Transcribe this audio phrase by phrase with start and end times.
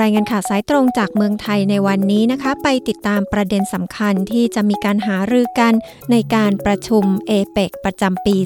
[0.00, 5.74] รายงานข่าวสายตรงจากเมืองไทยในวันนี้นะคะ ไปติดตามประเด็นสำคัญที่จะมีการหารือกัน
[6.10, 8.36] ในการประชุมเอเปกประจำปี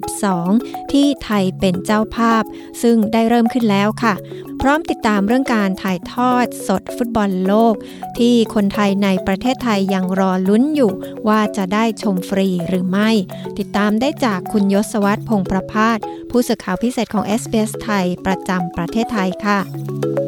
[0.00, 2.42] 2022 ที่ไทยเป็นเจ้าภาพ
[2.82, 4.14] ซึ่งได้เริ่มขึ้นแล้วค่ะ
[4.60, 7.74] พร้อมติดตามเรื่องการถ่ายทอดสดฟุตบอลโลก
[8.18, 10.92] ที่คนไทยในประเทศไทยยังรอลุ้นอยู่
[11.28, 13.10] ว่าจะได้ชมฟรีหรือไม่
[13.58, 15.98] ติดตามได้จากคุณยศวัตรพงประพาส
[16.30, 20.25] ผู้สื่อข่าวพิเศษของ s อ s ไทยประจำประเทศไทยค่ะ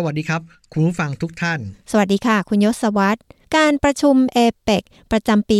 [0.00, 3.20] สวัสดีครับ คุณผู้ฟังทุกท่าน สวัสดีค่ะ คุณยศวัตร
[3.56, 5.58] การประชุมเอเปกประจำปี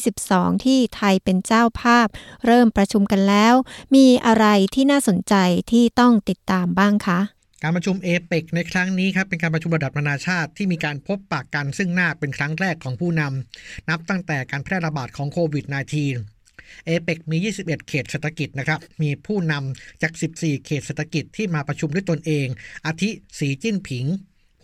[0.00, 2.06] 2022 ที่ไทยเป็นเจ้าภาพ
[2.46, 3.54] เริ่มประชุมกันแล้ว
[3.94, 5.34] มีอะไรที่น่าสนใจ
[5.72, 7.20] ที่ต้องติดตามบ้างคะ
[7.62, 16.35] การประชุมเอเปกในครั้งนี้ครับเป็นการประชุมระดับนานาชาติที่มีการพบปากกันซึ่งหน้าเป็นครั้งแรกของผู้นำนับตั้งแต่การแพร่ระบาดของโควิด -19
[16.86, 22.46] เอเปกมี 21 เขตเศรษฐกิจนะครับ มีผู้นำจาก 14 เขตเศรษฐกิจที่มาประชุมด้วยตนเอง
[22.86, 24.06] อาทิสีจิ้นผิง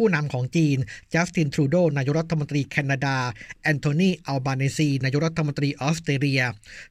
[0.02, 0.78] ผู้นำของจีน
[1.14, 3.16] จัสตินทรูโดนายกรัฐมนตรีแคนาดา
[3.62, 6.42] แอนโทนีอัลบาเนซีนายกรัฐมนตรีออสเตรเลีย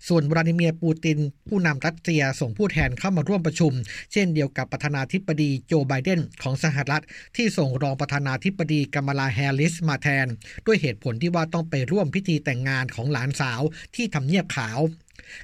[0.08, 3.74] ส่วนวลาดิเมียร์ปูติน ผู้นำรัสเซียส่งผู้แทนเข้ามาร่วมประชุม
[4.12, 7.04] เช่นเดียวกับประธานาธิบดีโจไบเดนของสหรัฐ
[7.36, 10.28] ที่ส่งรองประธานาธิบดีกัมลาแฮร์ริสมาแทน
[10.66, 13.62] ด้วยเหตุผลที่ว่าต้องไปร่วมพิธีแต่งงานของหลานสาว
[13.96, 14.80] ที่ทำเนียบขาว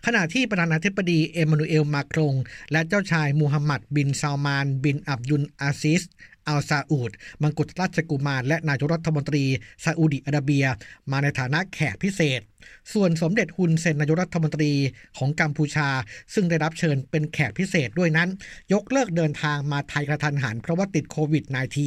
[0.06, 2.34] ขณะที่ประธานาธิบดีเอมานูเอลมาครง
[2.72, 6.02] และเจ้าชายมูฮัมหมัดบินซาลมาน บินอับยุนอาซิส
[6.48, 9.44] อัลซาอูดมังกรราชกุมาร และนายกรัฐมนตรี
[9.84, 10.66] ซาอุดิอาระเบีย
[11.12, 12.42] มาในฐานะแขกพิเศษ
[12.94, 14.72] ส่วนสมเด็จฮุนเซนนายกรัฐมนตรี
[15.18, 15.90] ของกัมพูชา
[16.34, 18.30] ซึ่งได้รับเชิญเป็นแขกพิเศษด้วยนั้น
[18.74, 21.44] ยกเลิกเดินทางมาไทยกระทันหันเพราะว่าติดโควิด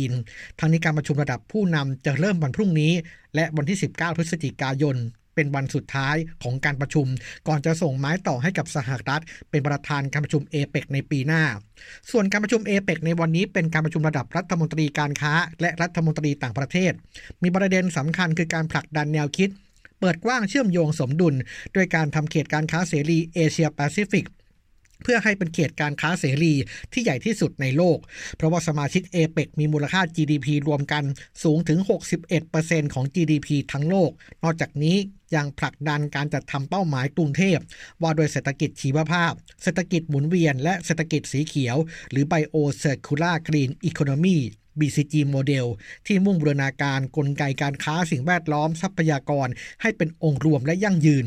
[0.09, 2.93] -19 ทั้งนี้การประชุมระดับผู้นำจะเริ่มวันพรุ่งนี้
[3.35, 4.97] และวันที่ 19 พฤศจิกายน
[5.41, 7.07] เป็นวันสุดท้ายของการประชุม
[7.49, 11.43] ก่อนจะส่งไม้ต่อให้กับสหรัฐ เป็นประธานการประชุมเอเปกในปีหน้า
[12.11, 16.93] ส่วนการประชุมเอเปกในวันนี้เป็นการประชุมระดับรัฐมนตรีการค้า และรัฐมนตรีต่างประเทศ
[17.43, 19.49] มีประเด็นสำคัญคือการผลักดันแนวคิด
[20.01, 21.35] เปิดกว้างเชื่อมโยงสมดุล
[21.75, 24.27] ด้วยการทำเขตการค้าเสรีเอเชียแปซิฟิก
[25.03, 26.55] เพื่อให้เป็นเขตการค้าเสรี
[26.93, 27.99] ที่ใหญ่ที่สุดในโลก
[28.37, 31.05] เพราะว่าสมาชิกเอเปกมีมูลค่า GDP รวมกัน
[31.43, 31.79] สูงถึง
[32.37, 34.11] 61%ของ GDP ทั้งโลก
[34.45, 34.97] นอกจากนี้
[35.35, 37.59] ยังผลักดันการจัดทำเป้าหมายกรุงเทพ
[38.03, 41.77] ว่าโดยเศรษฐกิจชีวภาพ เศรษฐกิจหมุนเวียน และเศรษฐกิจสีเขียว
[42.11, 44.39] หรือ Bio Circular Green Economy
[44.79, 45.67] BCG โมเดล
[46.07, 49.49] ที่มุ่งบูรณาการกลไกการค้าสิ่งแวดล้อมทรัพยากร
[49.83, 51.27] ให้เป็นองค์รวมและยั่งยืน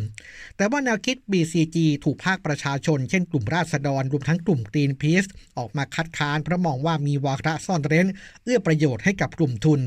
[0.58, 5.26] แต่ว่าแนวคิด BCG ถูกภาคประชาชน เช่นกลุ่มราษฎรรวมทั้งกลุ่มตีนเพลส
[5.58, 8.08] ออกมาคัดค้านเพราะมองว่ามีวาระซ่อนเร้น
[8.44, 9.82] เอื้อประโยชน์ให้กับกลุ่มทุน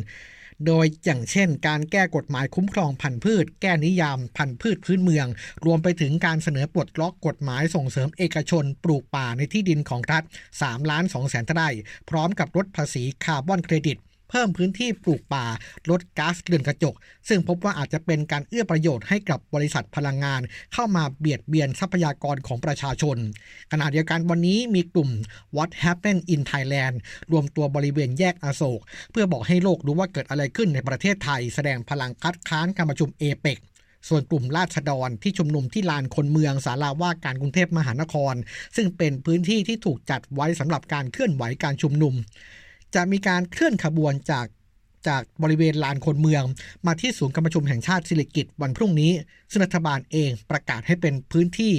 [0.67, 5.27] โดยอย่างเช่น การแก้กฎหมายคุ้มครองพันธุ์พืช แก้นิยามพันธุ์พืชพื้นเมือง
[5.65, 10.25] รวมไปถึงการเสนอปลดล็อกกฎหมายส่งเสริมเอกชน ปลูกป่าในที่ดินของรัฐ
[10.57, 11.69] 3ล้าน2แสนไร่
[12.11, 13.99] พร้อมกับลดภาษีคาร์บอนเครดิต
[14.31, 15.47] เพิ่มพื้นที่ปลูกป่า
[15.91, 16.95] ลดก๊าซเรือนกระจก
[17.29, 20.41] ซึ่งพบว่าอาจจะเป็นการเอื้อประโยชน์ให้กับบริษัทพลังงาน
[20.75, 23.17] เข้ามาเบียดเบียนทรัพยากรของประชาชน
[23.73, 25.11] ขณะเดียวกันวันนี้มีกลุ่ม
[25.57, 26.97] What Happened in Thailand
[27.33, 33.59] รวมตัวบริเวณแยกอโศก เพื่อบอกให้โลกรู้ว่าเกิดอะไรขึ้นในประเทศไทย แสดงพลังคัดค้านการประชุมเอเปก
[34.09, 38.35] ส่วนกลุ่มราษฎรที่ชุมนุมที่ลานคนเมืองสาราว่าการกรุงเทพมหานคร
[38.77, 42.15] ซึ่งเป็นพื้นที่ที่ถูกจัดไว้สำหรับการเคลื่อนไหวการชุมนุม
[42.95, 44.47] จะมีการเคลื่อนขบวนจาก
[45.09, 46.45] จากบริเวณลานคนเมือง
[46.87, 49.13] มาที่ศูนย์การประชุมแห่งชาติสิริกิติ์วันพรุ่งนี้
[49.51, 51.75] ซึ่งรัฐบาลเองประกาศให้เป็นพื้นที่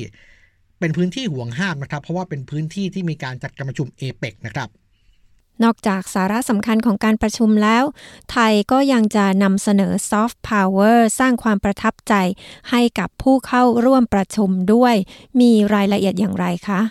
[0.80, 4.70] เป็นพื้นที่หวงห้ามนะครับ เพราะว่าเป็นพื้นที่ที่มีการจัดการประชุมเอเปกนะครับ
[5.64, 7.84] นอกจากสาระสำคัญของการประชุมแล้ว
[8.32, 12.14] ไทยก็ยังจะนำเสนอซอฟต์พาวเวอร์สร้างความประทับใจ
[12.70, 14.96] ให้กับผู้เข้าร่วมประชุมด้วย
[15.40, 16.82] มีรายละเอียดอย่างไรคะ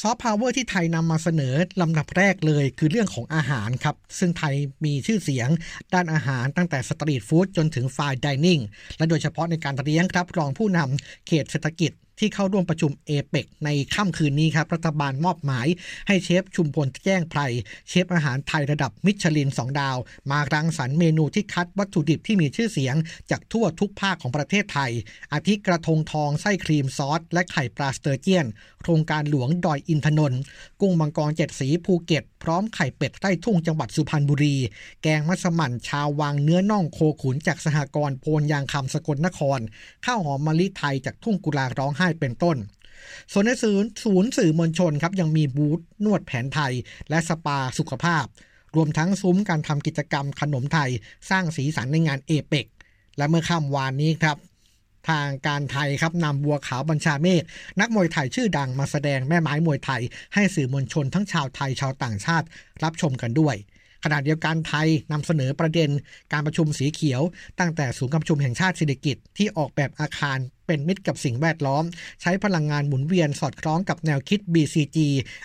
[0.00, 4.54] ซอฟต์พาวเวอร์ที่ไทยนำมาเสนอลำดับแรกเลยคือเรื่องของอาหารครับ ซึ่งไทย
[4.84, 5.48] มีชื่อเสียง
[5.94, 8.60] ด้านอาหารตั้งแต่ street food จนถึง fine dining
[8.98, 15.66] และโดยเฉพาะในการเลี้ยงรับรองผู้นำเขตเศรษฐกิจ ที่เข้าร่วมประชุมเอเปกในค่ำคืนนี้ครับรัฐบาลมอบหมาย
[16.08, 17.40] ให้เชฟชุมพลแจ้งไพร
[17.88, 19.96] เชฟอาหารไทยระดับมิชลิน 2 ดาว
[20.30, 22.96] มารังสรรค์เมนูที่คัดวัตถุดิบที่มีชื่อเสียง
[23.30, 24.92] จากทั่วทุกภาคของประเทศไทย
[25.32, 28.46] อาทิกระทงทองไส้ครีมซอส และไข่ปลาสเตอร์เจียน
[28.80, 30.40] โครงการหลวงดอยอินทนนท์
[30.80, 34.56] กุ้งมังกรเจ็ดสีภูเก็ต ร้อมไข่เป็ดใต้ทุ่งจังหวัดสุพรรณบุรี
[35.02, 39.60] แกงมัสมั่นชาววังเนื้อน่องโคขุนจากสหกรณ์โพนยางคำสกลนคร
[40.04, 42.56] ข้าวหอมมะลิไทยจากทุ่งกุลาร้องไห้เป็นต้น
[43.32, 46.72] ส่วนในศูนย์ศูนย์สื่อมวลชนครับยังมีบูธนวดแผนไทย
[47.10, 48.24] และสปาสุขภาพ
[48.76, 50.90] รวมทั้งซุ้มการทำกิจกรรมขนมไทย
[51.30, 52.66] สร้างสีสันในงานเอเปก
[53.16, 54.36] และเมื่อค่ำวานนี้ครับ
[55.08, 57.42] ทางการไทยครับนำบัวขาวบัญชาเมฆ
[57.80, 60.02] นักมวยไทยชื่อดังมาแสดงแม่ไม้มวยไทย
[60.34, 62.46] ให้สื่อมวลชนทั้งชาวไทยชาวต่างชาติ
[62.84, 63.56] รับชมกันด้วย
[64.04, 65.90] ขณะเดียวกันไทยนำเสนอประเด็น
[66.32, 67.22] การประชุมสีเขียว
[67.60, 71.84] ตั้งแต่ศูนย์การประชุมแห่งชาติเศรษฐกิจที่ออกแบบอาคารเป็นมิตรกับสิ่งแวดล้อม
[72.22, 74.98] ใช้พลังงานหมุนเวียนสอดคล้องกับแนวคิด BCG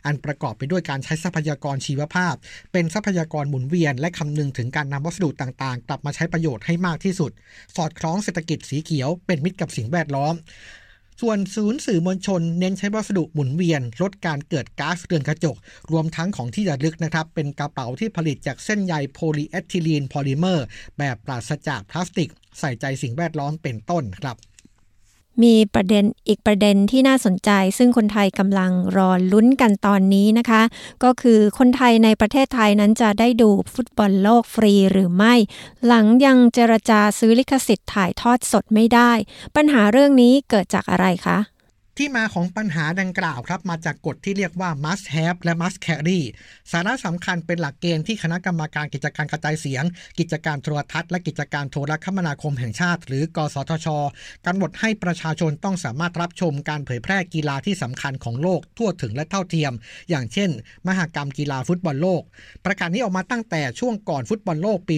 [0.06, 2.34] อันประกอบไปด้วยการใช้ทรัพยากรชีวภาพ
[2.72, 7.32] เป็นทรัพยากรหมุนเวียน และคำนึงถึงการนำวัสดุต่างๆ กลับมาใช้ประโยชน์ให้มากที่สุด
[7.76, 10.34] สอดคล้องเศรษฐกิจสีเขียว เป็นมิตรกับสิ่งแวดล้อม
[11.22, 15.56] ส่วนศูนย์สื่อมวลชนเน้นใช้วัสดุหมุนเวียน ลดการเกิดก๊าซเรือนกระจก
[15.92, 20.66] รวมทั้งของที่ระลึกนะครับ เป็นกระเป๋าที่ผลิตจากเส้นใยโพลีเอทิลีนพอลิเมอร์
[20.98, 22.30] แบบปราศจากพลาสติก
[22.60, 24.38] ใส่ใจสิ่งแวดล้อมเป็นต้นครับ
[25.44, 30.62] มีประเด็นอีกประเด็นที่น่าสนใจ ซึ่งคนไทยกำลังรอลุ้นกันตอนนี้นะคะ
[31.04, 35.34] ก็คือคนไทยในประเทศไทยนั้นจะได้ดูฟุตบอลโลกฟรีหรือไม่
[35.86, 39.12] หลังยังเจรจาซื้อลิขสิทธิ์ถ่ายทอดสดไม่ได้
[39.56, 41.38] ปัญหาเรื่องนี้เกิดจากอะไรคะ
[42.04, 46.20] ที่มาของปัญหาดังกล่าวครับ มาจากกฎที่เรียกว่า must have และ must carry
[46.72, 49.84] สาระสำคัญเป็นหลักเกณฑ์ที่คณะกรรมการกิจการกระจายเสียง
[50.20, 53.88] กิจการโทรทัศน์และกิจการโทรคมนาคมแห่งชาติ หรือกสทช
[54.46, 59.74] กำหนดให้ประชาชนต้องสามารถรับชมการเผยแพร่กีฬาที่สำคัญของโลกทั่วถึงและเท่าเทียม
[60.10, 60.50] อย่างเช่น
[60.88, 62.22] มหกรรมกีฬาฟุตบอลโลก
[62.66, 64.98] ประกาศนี้ออกมาตั้งแต่ช่วงก่อนฟุตบอลโลกปี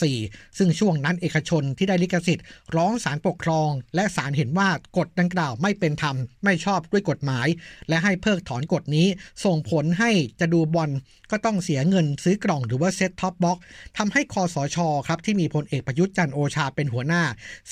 [0.00, 2.44] 2014 ซึ่งช่วงนั้นเอกชนที่ได้ลิขสิทธิ์
[2.76, 7.48] ร้องศาลปกครอง และศาลเห็นว่ากฎดังกล่าวไม่เป็นธรรมไม่ชอบด้วยกฎหมาย
[7.88, 9.06] และให้เพิกถอนกฎนี้
[9.44, 10.10] ส่งผลให้
[10.40, 10.90] จะดูบอล
[11.30, 13.58] ก็ต้องเสียเงินซื้อกล่องหรือว่า set top box
[13.98, 14.78] ทำให้คสช.
[15.08, 17.22] ครับที่มีพลเอกประยุทธ์จันทร์โอชาเป็นหัวหน้า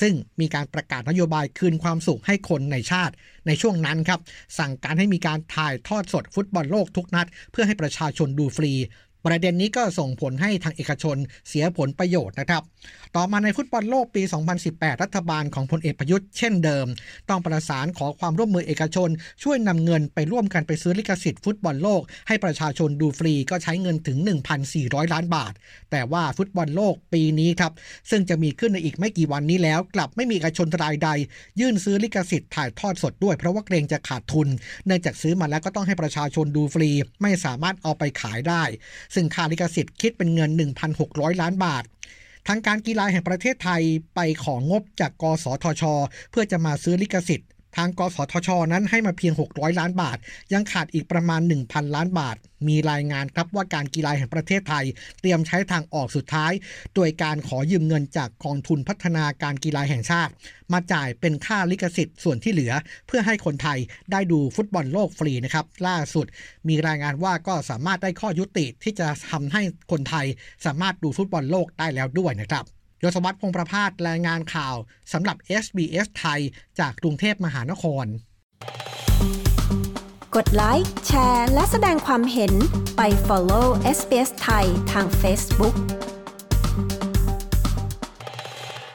[0.01, 3.15] ซึ่งมีการประกาศนโยบายคืนความสุขให้คนในชาติ
[3.47, 4.21] ในช่วงนั้นครับ
[4.59, 8.73] สั่งการให้มีการถ่ายทอดสดฟุตบอลโลกทุกนัด เพื่อให้ประชาชนดูฟรี
[9.27, 11.17] ประเด็นนี้ก็ส่งผลให้ทางเอกชน
[11.49, 12.63] เสียผลประโยชน์นะครับ
[13.17, 14.23] ต่อมาในฟุตบอลโลกปี
[14.63, 16.87] 2018 รัฐบาลของพลเอกประยุทธ์เช่นเดิม
[17.29, 19.11] ต้องประสานขอความร่วมมือเอกชน
[19.43, 24.19] ช่วยนำเงินไปร่วมกันไปซื้อลิขสิทธิ์ฟุตบอลโลก ให้ประชาชนดูฟรีก็ใช้เงินถึง
[24.67, 25.53] 1,400 ล้านบาท
[25.91, 27.73] แต่ว่าฟุตบอลโลกปีนี้ครับ
[28.11, 31.09] ซึ่งจะมีขึ้นในอีกไม่กี่วันนี้แล้ว กลับไม่มีเอกชนรายใด
[31.61, 34.49] ยื่นซื้อลิขสิทธิ์ถ่ายทอดสดด้วยเพราะว่าเกรงจะขาดทุน
[34.87, 36.91] เนื่องจากซื้อมาแล้วก็ต้องให้ประชาชนดูฟรี
[37.23, 38.63] ไม่สามารถเอาไปขายได้
[39.15, 40.51] ซึ่งค่าลิขสิทธิ์คิดเป็นเงิน
[40.97, 41.85] 1,600 ล้านบาท
[42.49, 43.83] ทางการกีฬาแห่งประเทศไทย
[44.15, 45.83] ไปของงบจากกสทช
[46.31, 50.19] เพื่อจะมาซื้อลิขสิทธิ์ ทางกสทช นั้นให้มาเพียง 600 ล้านบาท
[50.53, 52.37] ยังขาดอีกประมาณ 1,000 ล้านบาท
[52.69, 54.85] มีรายงานครับว่าการกีฬาแห่งประเทศไทย
[55.21, 56.53] เตรียมใช้ทางออกสุดท้าย
[56.95, 60.33] โดยการขอยืมเงินจากกองทุนพัฒนาการกีฬาแห่งชาติ
[60.73, 62.73] มาจ่ายเป็นค่าลิขสิทธิ์ส่วนที่เหลือ
[63.07, 63.79] เพื่อให้คนไทย
[64.13, 66.27] ได้ดูฟุตบอลโลกฟรีนะครับล่าสุด
[66.69, 70.27] มีรายงานว่าก็สามารถได้ข้อยุติที่จะทำให้คนไทย
[70.67, 72.65] สามารถดูฟุตบอลโลกได้แล้วด้วยนะครับ
[73.05, 74.77] ยศวัตรพงประพาสรายงานข่าว
[75.13, 76.41] สำหรับ SBS ไทย
[76.79, 78.07] จากกรุงเทพมหานคร
[80.37, 82.53] กดไลค์แชร์ และแสดงความเห็น
[82.97, 83.67] ไป follow
[83.99, 85.75] SBS ไทยทาง Facebook